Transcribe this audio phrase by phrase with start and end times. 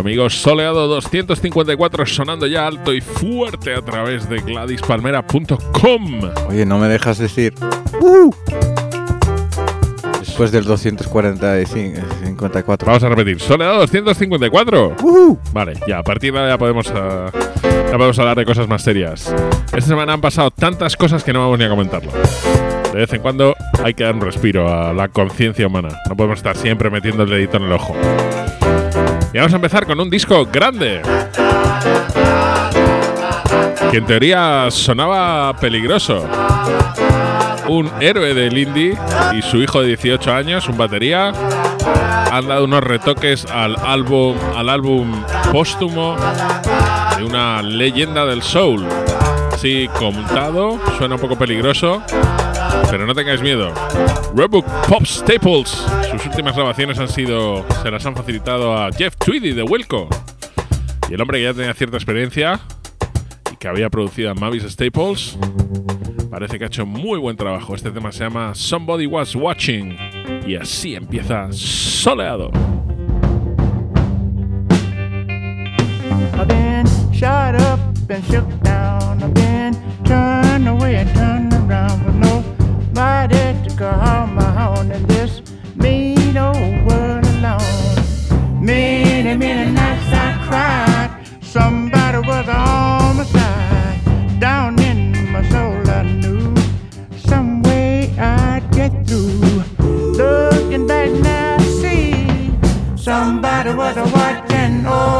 [0.00, 0.34] amigos.
[0.34, 6.20] Soleado 254 sonando ya alto y fuerte a través de GladysPalmera.com.
[6.48, 7.54] Oye, no me dejas decir.
[8.00, 8.32] ¡Uh!
[10.18, 12.86] Después del 254.
[12.86, 13.40] Vamos a repetir.
[13.40, 14.96] Soleado 254.
[15.02, 15.38] ¡Uh!
[15.52, 17.30] Vale, ya, a partir de ahora ya podemos, ah,
[17.62, 19.34] ya podemos hablar de cosas más serias.
[19.66, 22.10] Esta semana han pasado tantas cosas que no vamos ni a comentarlo.
[22.92, 23.54] De vez en cuando
[23.84, 25.90] hay que dar un respiro a la conciencia humana.
[26.08, 27.94] No podemos estar siempre metiendo el dedito en el ojo.
[29.32, 31.02] Y vamos a empezar con un disco grande.
[33.90, 36.28] Que en teoría sonaba peligroso.
[37.68, 38.98] Un héroe del indie
[39.32, 41.32] y su hijo de 18 años, un batería,
[42.32, 46.16] han dado unos retoques al álbum, al álbum póstumo
[47.16, 48.84] de una leyenda del soul.
[49.58, 52.02] Sí, contado, suena un poco peligroso,
[52.90, 53.72] pero no tengáis miedo.
[54.34, 55.70] Redbook Pop Staples.
[56.10, 57.64] Sus últimas grabaciones han sido.
[57.82, 60.08] se las han facilitado a Jeff Tweedy de Wilco.
[61.08, 62.60] Y el hombre que ya tenía cierta experiencia
[63.52, 65.38] y que había producido a Mavis Staples.
[66.30, 67.74] Parece que ha hecho muy buen trabajo.
[67.74, 69.96] Este tema se llama Somebody Was Watching.
[70.46, 72.50] Y así empieza soleado.
[77.20, 79.00] Shot up and shook down.
[80.66, 81.49] Away and
[83.80, 85.40] call my own in this
[85.74, 88.62] mean old world alone.
[88.62, 91.10] Many, many nights I cried.
[91.42, 94.38] Somebody was on my side.
[94.38, 96.54] Down in my soul, I knew
[97.30, 99.64] some way I'd get through.
[100.22, 102.52] Looking back now, I see
[102.96, 105.19] somebody was watching over oh,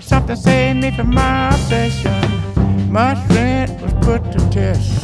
[0.00, 2.12] Something saved me from my obsession.
[2.88, 5.01] My strength was put to test.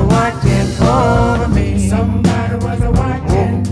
[0.00, 1.88] A watching over me.
[1.88, 3.64] Somebody was a watching.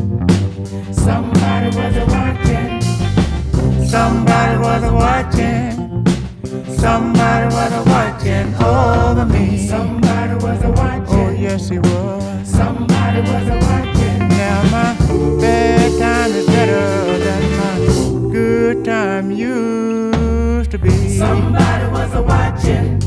[0.92, 2.82] Somebody was a watching.
[3.86, 5.72] Somebody was a watching.
[6.76, 9.66] Somebody was a watching over me.
[9.66, 11.18] Somebody was a watching.
[11.18, 12.48] Oh yes, he was.
[12.48, 14.18] Somebody was a watching.
[14.28, 14.94] Now my
[15.40, 20.90] bad time is better than my good time used to be.
[21.08, 22.26] Somebody was a watching.
[22.26, 22.66] Somebody was a watching over me.
[22.68, 22.97] Somebody was a watching.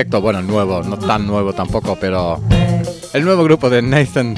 [0.00, 2.40] Proyecto, bueno, nuevo, no tan nuevo tampoco, pero
[3.12, 4.34] el nuevo grupo de Nathan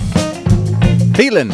[1.15, 1.51] Thielen,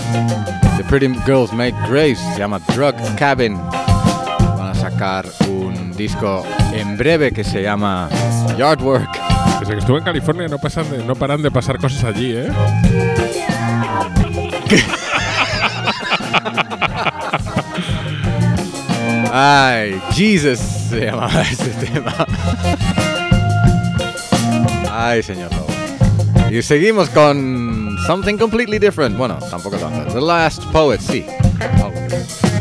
[0.79, 3.59] The Pretty Girls Made Grace, se llama Drug Cabin.
[3.59, 8.09] Van a sacar un disco en breve que se llama
[8.57, 9.11] Yardwork.
[9.61, 12.49] Desde que estuve en California no, pasan de- no paran de pasar cosas allí, ¿eh?
[19.33, 22.15] Ay, Jesus se llamaba ese tema.
[25.19, 25.67] Ay, señor Lobo.
[26.49, 29.19] Y seguimos con something completely different.
[29.19, 30.15] Bueno, tampoco tanto.
[30.15, 31.27] The Last Poet, sí.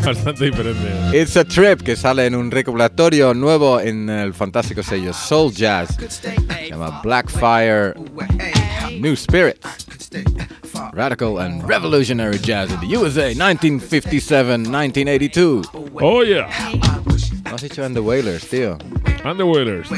[0.04, 1.16] Bastante diferente.
[1.16, 5.96] It's a Trip, que sale en un recopilatorio nuevo en el fantástico sello Soul Jazz.
[6.08, 6.34] Se
[6.68, 7.94] llama Blackfire
[8.98, 9.64] New Spirit.
[10.94, 15.68] Radical and revolutionary jazz in the USA 1957-1982.
[16.02, 16.48] Oh, yeah.
[17.44, 18.76] No has dicho en The Wailers, tío.
[19.22, 19.88] And the Whalers.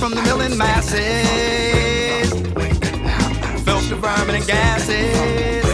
[0.00, 2.30] from the milling masses.
[3.66, 5.64] Felt the vermin and gases.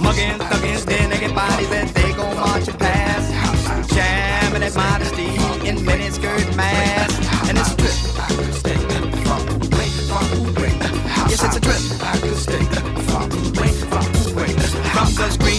[0.00, 3.94] muggins, thuggins, then they get bodies that they go marching past, pass.
[3.94, 5.28] Jamming at modesty
[5.68, 7.18] in miniskirt masks,
[7.50, 7.92] And it's drip.
[8.16, 8.78] I could stay
[9.26, 10.24] far away, far.
[11.28, 11.82] Yes, it's a trip.
[12.00, 12.64] I could stay
[13.08, 14.02] far away, far.
[14.94, 15.57] From the screen.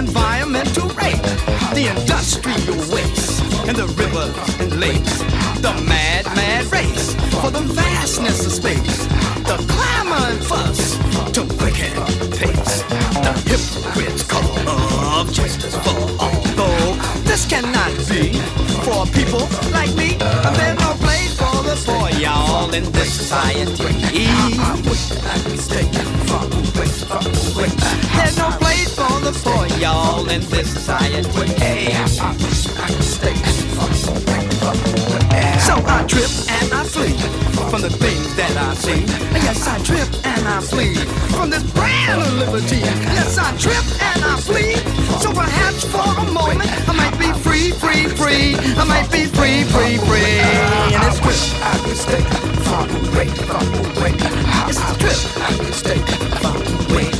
[0.00, 1.20] Environmental rape,
[1.76, 5.18] the industrial waste, and the rivers and lakes.
[5.60, 8.98] The mad, mad race for the vastness of space.
[9.50, 10.96] The clamor and fuss
[11.34, 11.92] to quicken
[12.40, 12.76] pace.
[13.24, 14.56] The hypocrite's call
[15.18, 16.40] of justice for all.
[16.58, 16.94] Though
[17.28, 18.40] this cannot be
[18.86, 20.16] for people like me.
[20.46, 23.90] And there's no place for the poor, y'all, in this society.
[28.16, 28.69] There's no place
[29.20, 31.22] for the poor, y'all, in this society.
[35.60, 37.16] So I trip and I flee
[37.70, 39.04] from the things that I see.
[39.44, 40.94] Yes, I trip and I flee
[41.34, 42.78] from this brand of liberty.
[42.78, 44.76] Yes, I trip and I flee.
[45.20, 48.56] So perhaps for a moment I might be free, free, free.
[48.76, 50.40] I might be free, free, free.
[50.94, 51.40] And it's trip.
[54.68, 55.40] It's a trip.
[57.00, 57.19] Yes,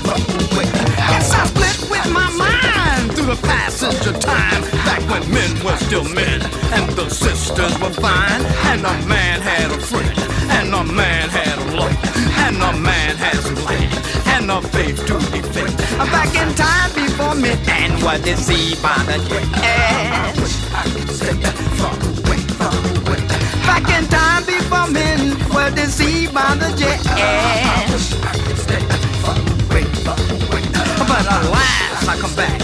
[3.42, 4.62] passage of time.
[4.84, 6.42] Back when men were still men
[6.72, 8.42] and the sisters were fine.
[8.70, 10.18] And a man had a friend,
[10.50, 11.96] and a man had a love,
[12.46, 13.92] and a man had some land,
[14.26, 15.76] and a faith to defend.
[15.98, 19.46] Back in time before men and were deceived by the jet.
[23.66, 27.00] Back in time before men were deceived by the jet.
[31.08, 32.58] But alas, I come back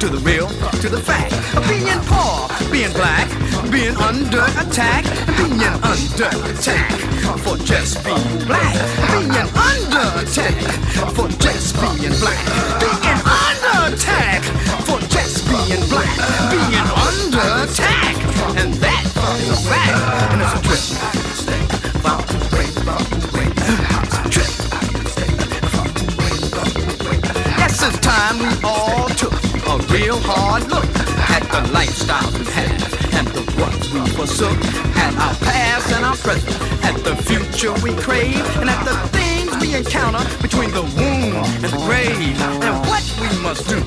[0.00, 0.48] to the real,
[0.80, 1.36] to the fact.
[1.68, 3.28] Being poor, being black,
[3.70, 5.04] being under attack,
[5.36, 6.96] being under attack
[7.44, 8.72] for just being black,
[9.12, 10.56] being under attack
[11.12, 12.40] for just being black,
[12.80, 14.40] being under attack
[14.88, 16.16] for just being black,
[16.48, 18.16] being under attack,
[18.56, 19.04] and that
[19.44, 21.25] is a fact, and it's a trip.
[28.26, 30.88] Time we all took a real hard look
[31.30, 32.70] at the lifestyles we had
[33.18, 34.58] and the ones we forsook,
[34.96, 39.50] at our past and our present, at the future we crave, and at the things
[39.62, 43.78] we encounter between the womb and the grave, and what we must do,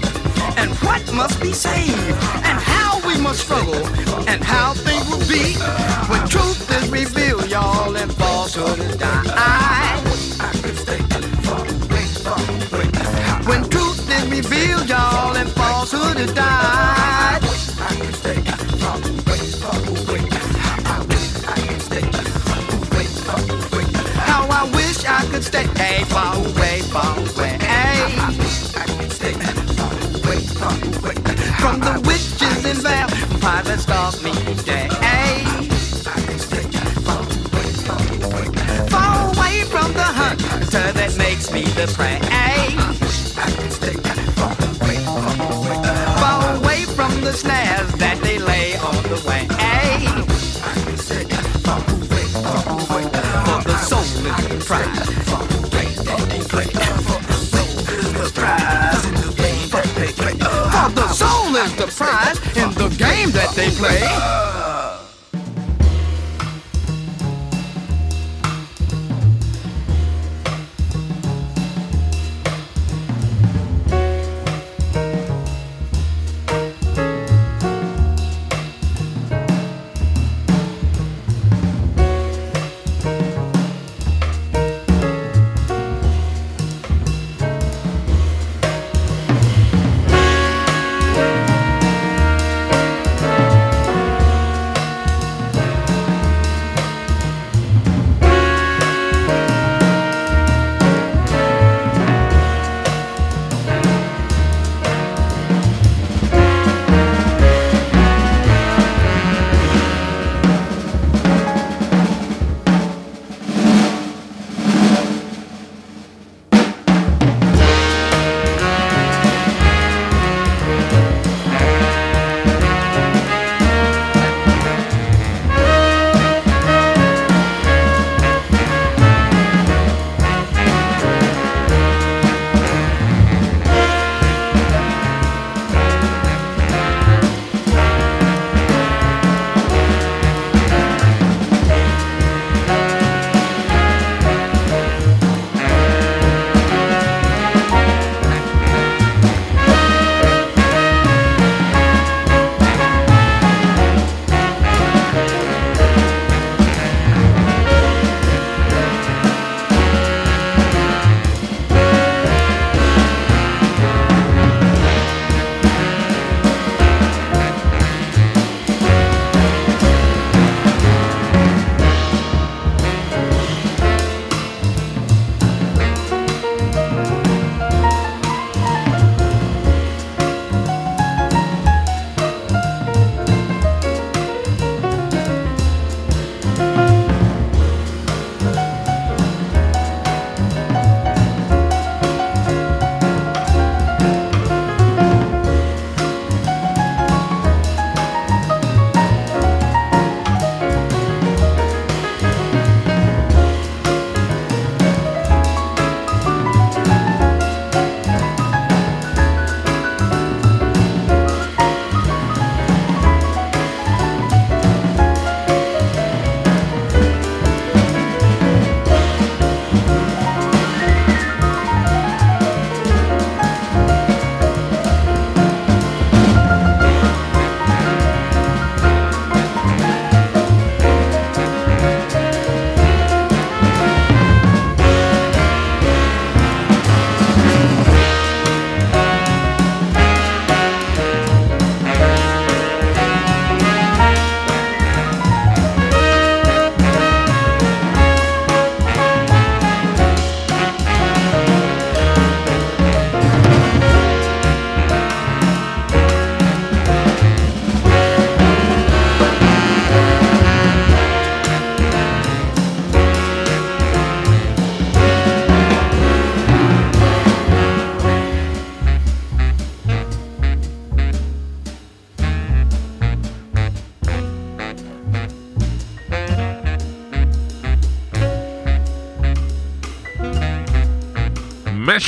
[0.55, 1.99] and what must be saved,
[2.47, 3.83] and how we must struggle,
[4.29, 5.55] and how things will be
[6.09, 9.38] when truth is revealed, y'all, and falsehood is died.
[14.41, 16.45] revealed, y'all, and falsehood is die.
[16.45, 17.95] I
[18.79, 20.23] far away, far away.
[20.85, 22.05] I wish I could stay
[22.47, 23.85] far away, far away.
[24.29, 25.65] How I wish I could stay
[26.13, 27.57] far away, far away.
[28.15, 28.31] Far
[30.23, 31.17] away, far away.
[31.63, 33.85] From the witches and vampires
[38.93, 42.19] Far away from the hunter that makes me the prey.
[42.29, 42.68] Hey.
[47.39, 49.47] snares that they lay on the way.
[49.51, 50.03] Ay.
[53.47, 55.07] For the soul is the prize.
[55.29, 56.67] For the play that they play.
[57.07, 59.05] For the soul is the prize.
[59.07, 60.35] In the game that they play.
[60.75, 64.58] For the soul is the prize in the game that they play.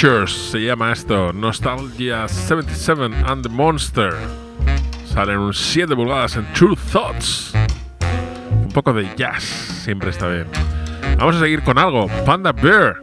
[0.02, 1.32] Se llama esto.
[1.32, 4.12] Nostalgia 77 and the Monster.
[5.06, 7.54] Salen un 7 pulgadas en True Thoughts.
[8.64, 10.48] Un poco de jazz siempre está bien.
[11.20, 12.08] Vamos a seguir con algo.
[12.26, 12.96] Panda Bear.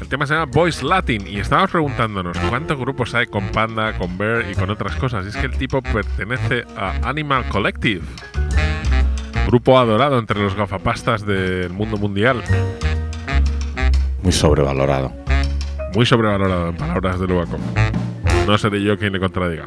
[0.00, 4.18] El tema se llama Voice Latin y estábamos preguntándonos cuántos grupos hay con Panda, con
[4.18, 5.26] Bear y con otras cosas.
[5.26, 8.04] Y es que el tipo pertenece a Animal Collective,
[9.46, 12.42] grupo adorado entre los gafapastas del mundo mundial.
[14.20, 15.23] Muy sobrevalorado.
[15.94, 17.60] Muy sobrevalorado en palabras de Lubacop.
[18.46, 19.66] No seré yo quien le contradiga.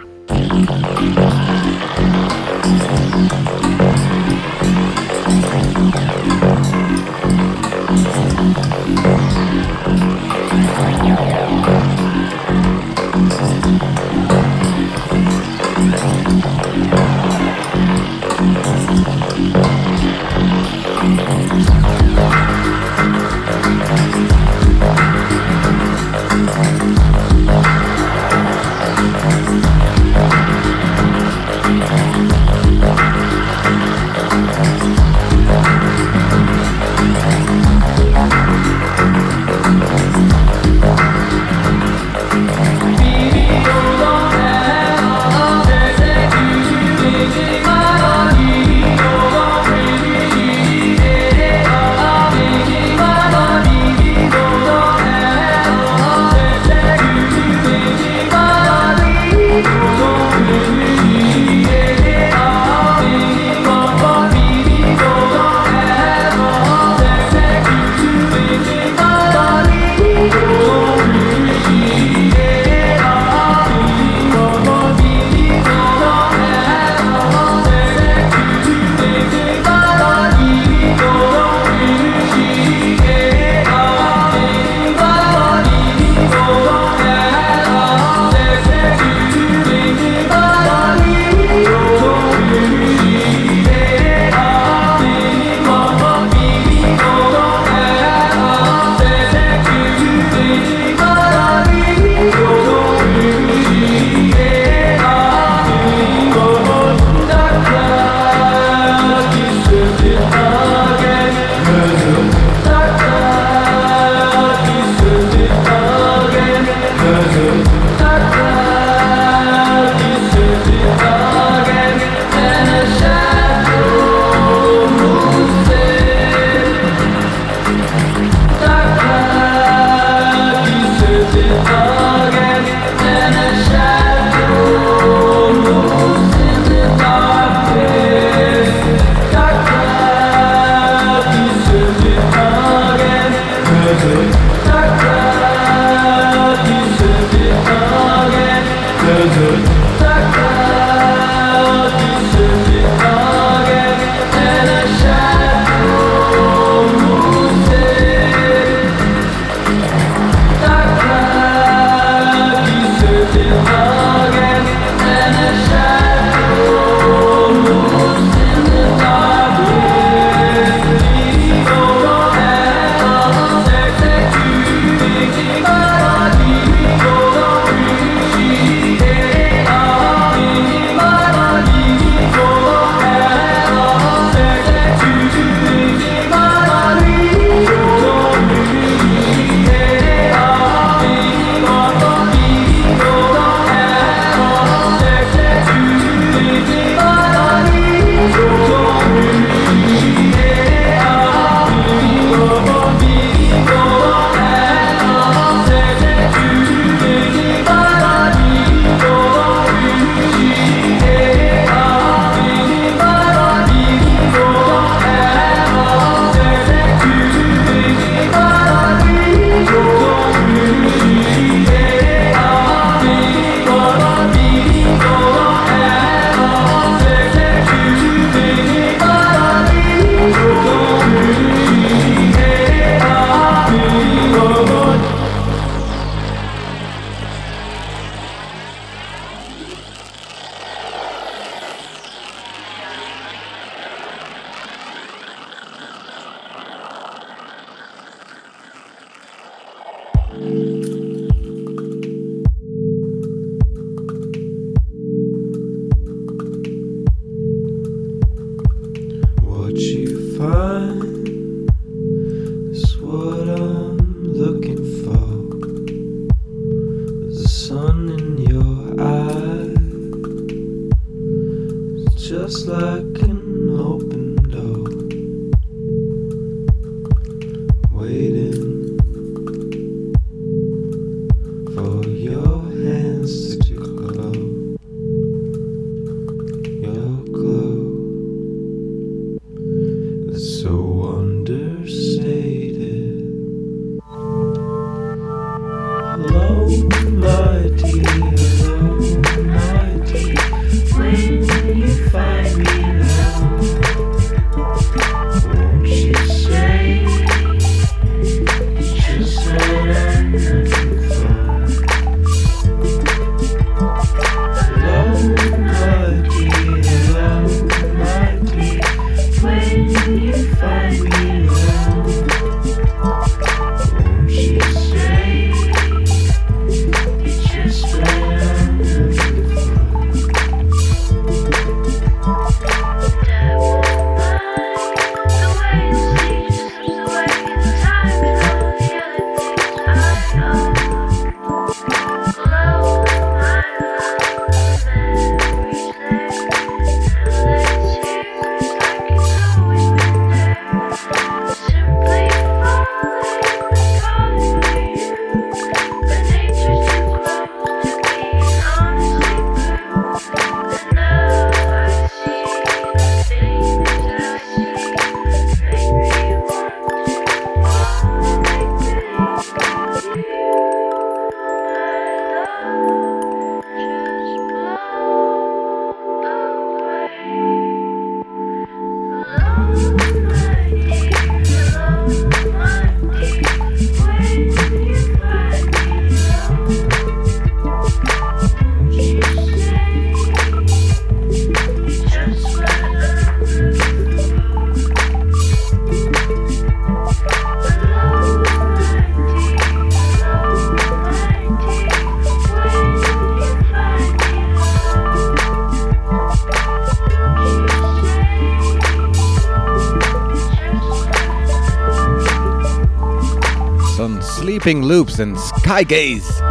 [414.68, 416.44] Jumping Loops en Sky Gaze.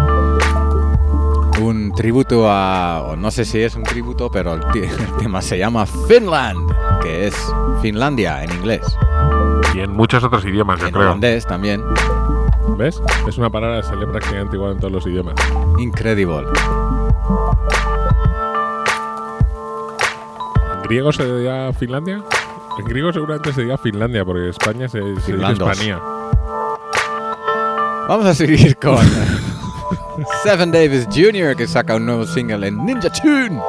[1.60, 3.02] Un tributo a.
[3.02, 7.26] O no sé si es un tributo, pero el, el, tema se llama Finland, que
[7.26, 7.36] es
[7.82, 8.80] Finlandia en inglés.
[9.74, 11.02] Y en muchos otros idiomas, en yo creo.
[11.02, 11.82] En holandés también.
[12.78, 13.02] ¿Ves?
[13.28, 15.34] Es una palabra que se lee prácticamente igual en todos los idiomas.
[15.78, 16.46] Incredible.
[20.74, 22.24] ¿En griego se diría Finlandia?
[22.78, 25.96] En griego seguramente se diría Finlandia, porque España se, se dice
[28.08, 29.04] Vamos a seguir con
[30.44, 31.56] Seven Davis Jr.
[31.56, 33.60] que saca un nuevo single en Ninja Tune.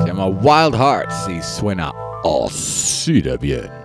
[0.00, 1.92] Se llama Wild Hearts y suena
[2.24, 3.81] así de bien.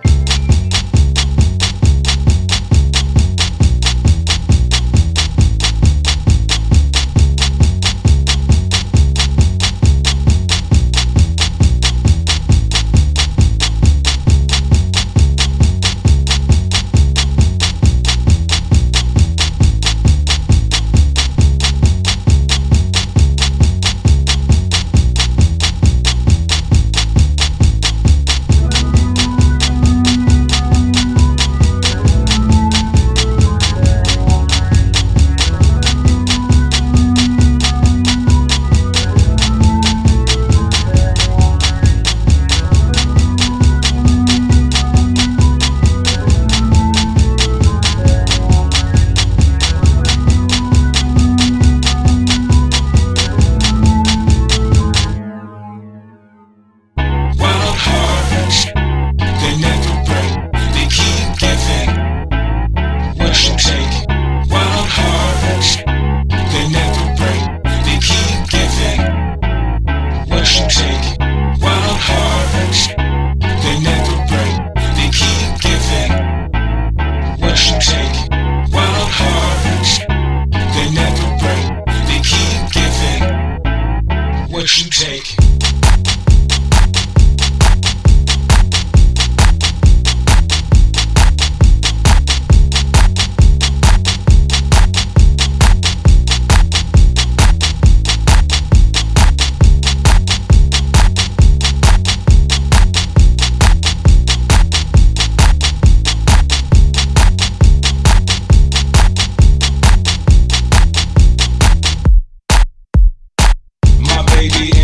[114.38, 114.77] baby.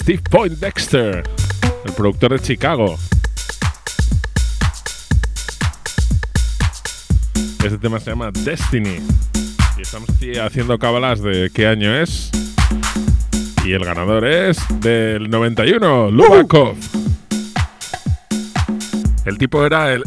[0.00, 1.22] Steve Point Dexter,
[1.84, 2.98] el productor de Chicago.
[7.62, 8.96] Este tema se llama Destiny.
[9.76, 10.08] Y estamos
[10.42, 12.30] haciendo cábalas de qué año es.
[13.62, 16.76] Y el ganador es del 91, Lubakov.
[19.26, 20.02] El tipo era el.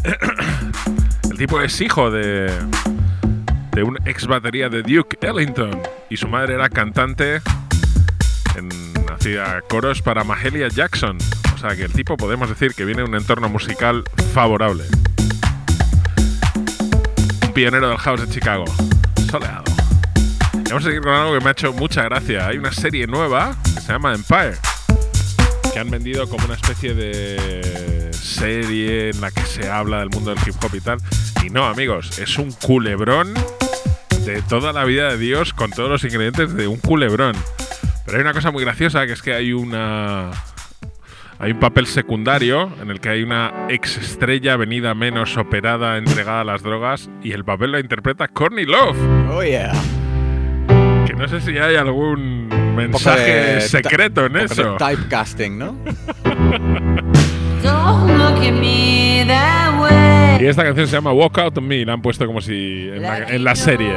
[1.30, 2.50] el tipo es hijo de.
[3.70, 5.80] de un ex batería de Duke Ellington.
[6.10, 7.40] Y su madre era cantante.
[9.70, 11.16] Coros para Mahalia Jackson.
[11.54, 14.04] O sea que el tipo podemos decir que viene de un entorno musical
[14.34, 14.84] favorable.
[17.46, 18.66] Un pionero del house de Chicago.
[19.30, 19.64] Soleado.
[20.68, 22.48] Vamos a seguir con algo que me ha hecho mucha gracia.
[22.48, 24.58] Hay una serie nueva que se llama Empire.
[25.72, 30.34] Que han vendido como una especie de serie en la que se habla del mundo
[30.34, 30.98] del hip hop y tal.
[31.42, 33.32] Y no, amigos, es un culebrón
[34.26, 37.34] de toda la vida de Dios con todos los ingredientes de un culebrón.
[38.04, 40.30] Pero hay una cosa muy graciosa que es que hay una.
[41.38, 46.42] Hay un papel secundario en el que hay una ex estrella venida menos operada, entregada
[46.42, 48.96] a las drogas, y el papel lo interpreta Courtney Love.
[49.30, 49.72] Oh, yeah.
[51.06, 54.76] Que no sé si hay algún mensaje de secreto en eso.
[54.76, 55.76] Typecasting, ¿no?
[60.40, 63.02] Y esta canción se llama Walk Out on Me, la han puesto como si en
[63.02, 63.94] la, en la serie.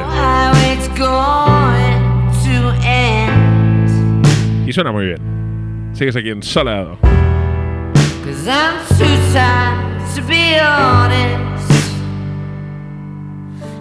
[4.67, 5.91] Y suena muy bien.
[5.93, 6.97] Sigues aquí en Soleado.
[7.01, 11.71] Cause I'm too tired to be honest.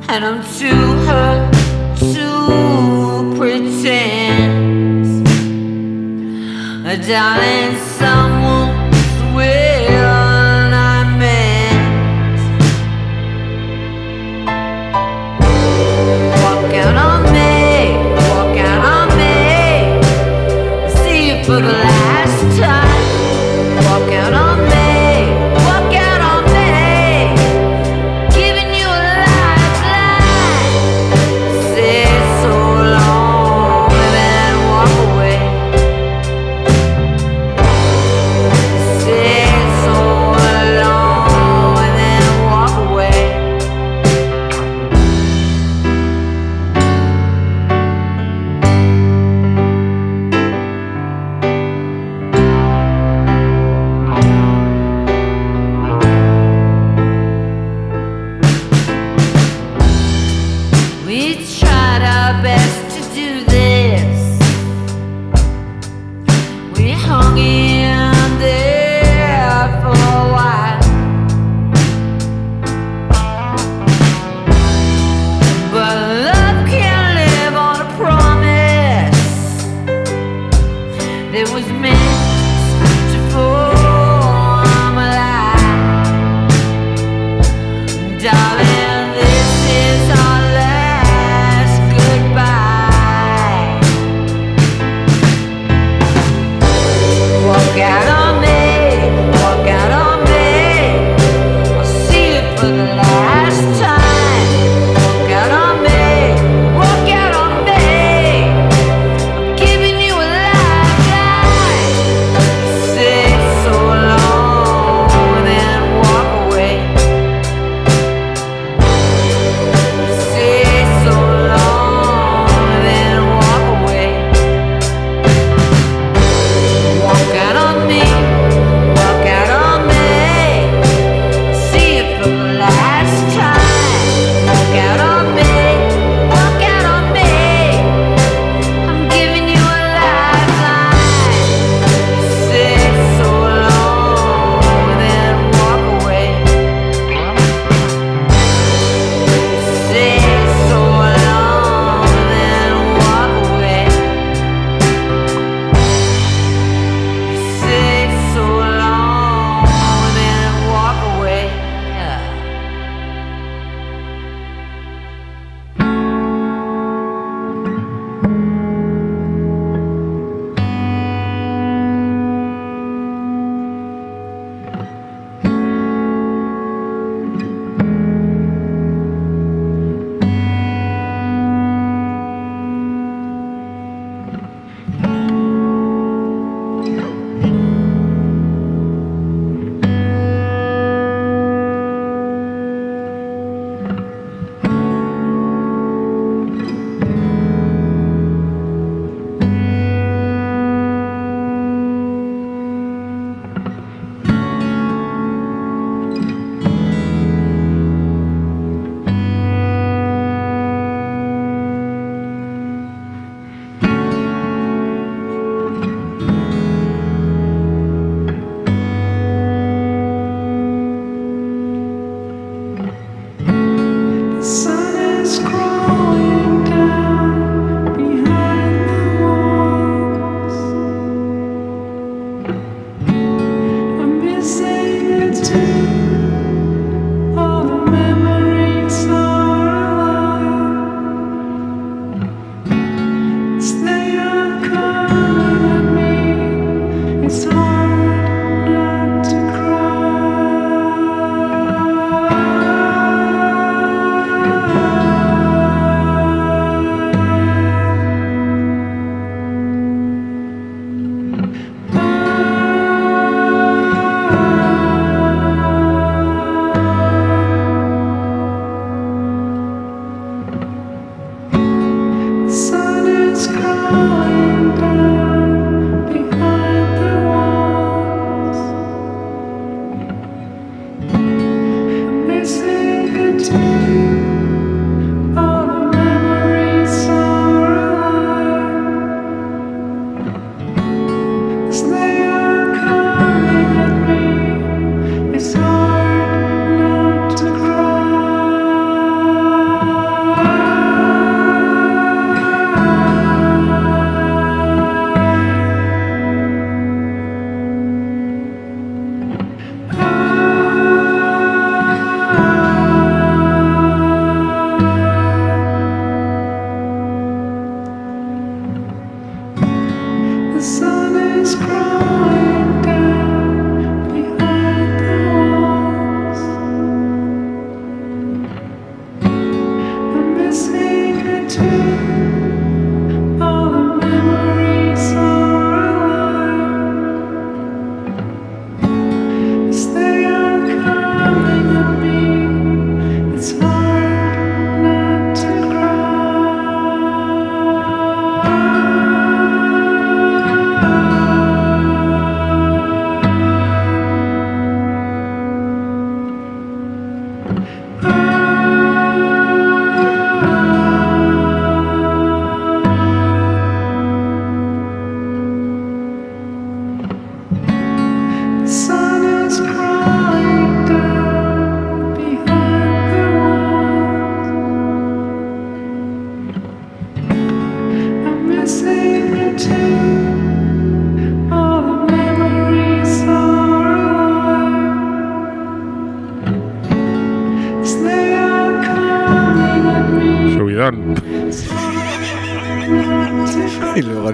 [0.08, 1.52] And I'm too hurt
[2.14, 4.46] to pretend.
[6.86, 8.35] Uh, darling, someone's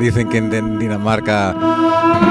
[0.02, 1.54] dicen que en Dinamarca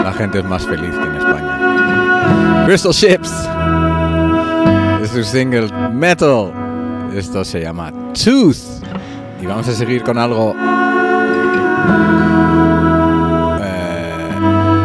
[0.03, 2.65] la gente es más feliz que en España.
[2.65, 3.31] Crystal Ships.
[5.01, 6.51] Es su single Metal.
[7.15, 8.83] Esto se llama Tooth.
[9.41, 10.53] Y vamos a seguir con algo
[13.61, 14.29] eh,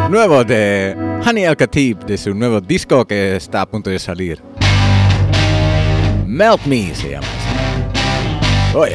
[0.08, 4.40] nuevo de Hani Al Khatib, de su nuevo disco que está a punto de salir.
[6.24, 7.26] Melt Me se llama.
[8.74, 8.86] Oh.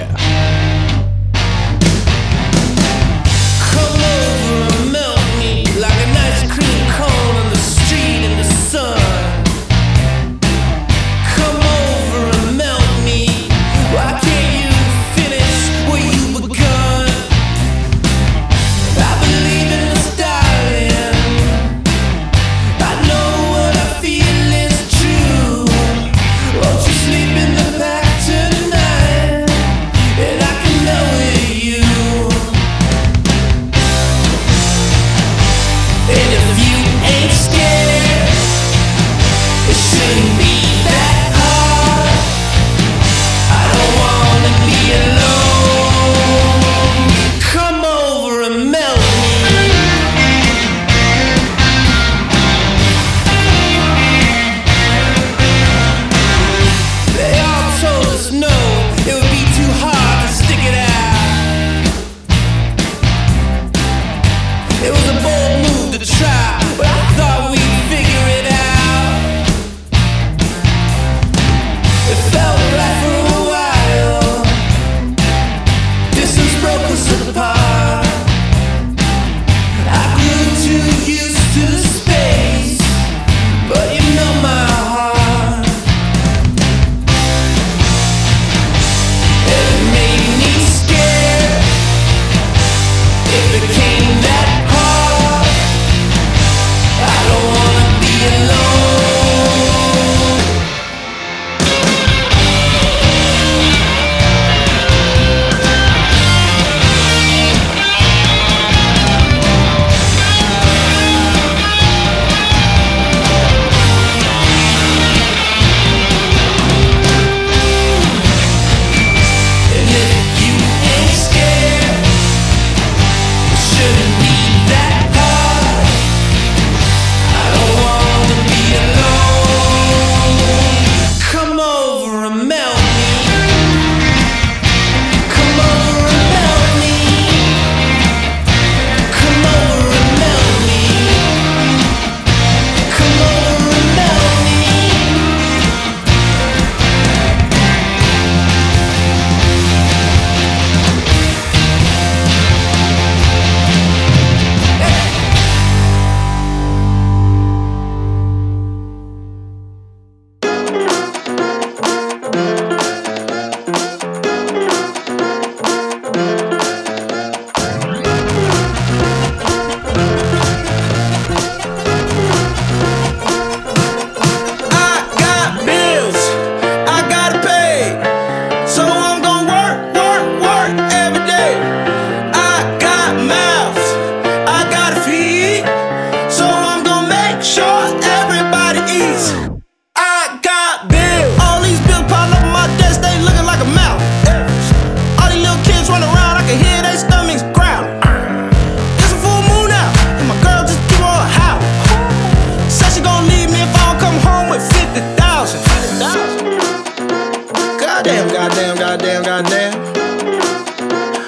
[208.32, 209.74] Goddamn, goddamn, goddamn.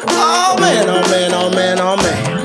[0.10, 2.43] Oh man, oh man, oh man, oh man.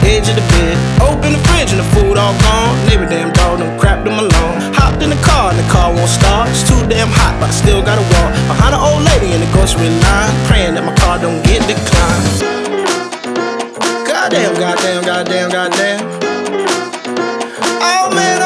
[0.00, 0.76] The edge of the bed.
[1.00, 2.74] Open the fridge and the food all gone.
[2.88, 4.56] Neighbor damn dog done crapped them alone.
[4.76, 6.48] Hopped in the car and the car won't start.
[6.50, 9.50] It's too damn hot, but I still gotta walk behind an old lady in the
[9.52, 12.28] grocery line, praying that my car don't get declined.
[14.06, 16.00] Goddamn, goddamn, goddamn, goddamn.
[17.80, 18.45] Oh man,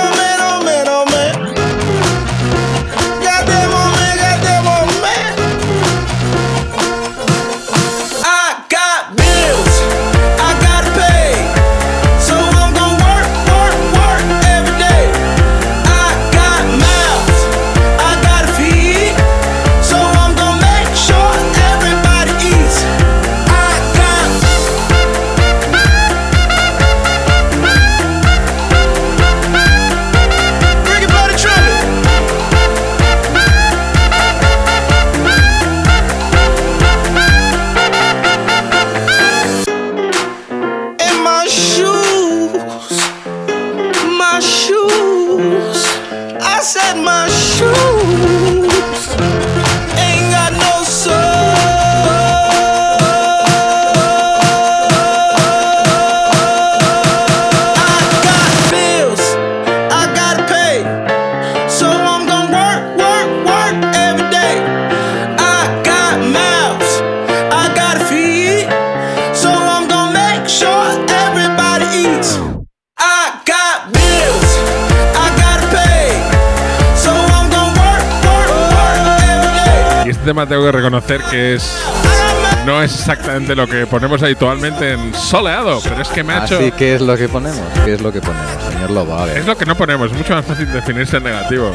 [80.31, 81.85] tema tengo que reconocer que es
[82.65, 86.55] no es exactamente lo que ponemos habitualmente en soleado, pero es que me ha hecho.
[86.55, 87.61] Así, ¿qué es lo que ponemos?
[87.85, 89.19] ¿Qué es lo que ponemos, señor Lobo?
[89.19, 89.39] A ver.
[89.39, 91.73] Es lo que no ponemos, es mucho más fácil definirse en negativo.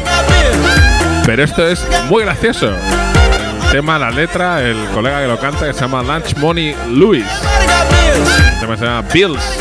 [1.25, 2.69] Pero esto es muy gracioso.
[2.69, 7.25] El tema, la letra, el colega que lo canta, que se llama Lunch Money Lewis.
[8.53, 9.59] El tema se llama Bills.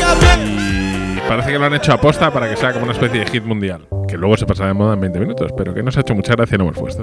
[1.17, 3.43] Y parece que lo han hecho aposta para que sea como una especie de hit
[3.43, 3.85] mundial.
[4.15, 6.35] Que luego se pasará de moda en 20 minutos, pero que nos ha hecho mucha
[6.35, 7.01] gracia y lo hemos puesto.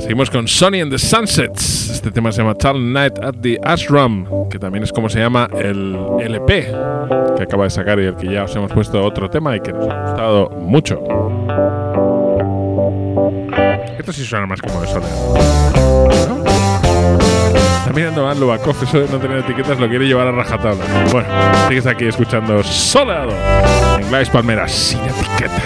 [0.00, 1.90] Seguimos con Sonny and the Sunsets.
[1.90, 5.48] Este tema se llama Talent Night at the Ashram, que también es como se llama
[5.54, 6.66] el LP
[7.36, 9.72] que acaba de sacar y el que ya os hemos puesto otro tema y que
[9.72, 11.00] nos ha gustado mucho.
[13.96, 15.34] Esto sí suena más como de soleado.
[16.28, 16.41] ¿no?
[17.82, 20.84] Está mirando mal Lubakov, eso de no tener etiquetas lo quiere llevar a rajatabla.
[21.10, 21.28] Bueno,
[21.66, 23.32] sigues aquí escuchando Soleado
[23.98, 25.61] en Gladys Palmeras sin etiquetas.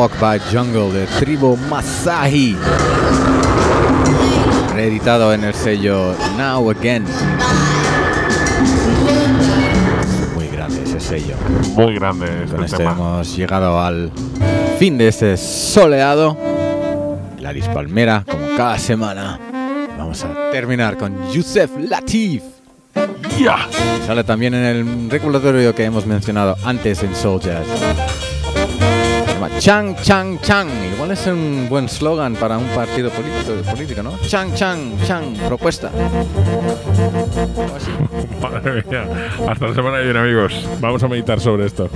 [0.00, 2.56] Walk by Jungle de Tribo Masahi.
[4.72, 7.04] Reeditado en el sello Now Again.
[10.34, 11.34] Muy grande ese sello.
[11.76, 12.92] Muy grande este Con esto tema.
[12.92, 14.10] hemos llegado al
[14.78, 16.34] fin de este soleado.
[17.38, 19.38] La Palmera, como cada semana.
[19.98, 22.42] Vamos a terminar con Yusef Latif.
[24.06, 27.66] Sale también en el recordatorio que hemos mencionado antes en Soul Jazz.
[29.58, 30.68] Chang Chang Chang.
[30.94, 34.18] Igual es un buen slogan para un partido político, político ¿no?
[34.26, 35.34] Chang Chang Chang.
[35.46, 35.90] Propuesta.
[38.40, 39.04] Madre mía.
[39.48, 40.66] Hasta la semana que viene, amigos.
[40.80, 41.90] Vamos a meditar sobre esto.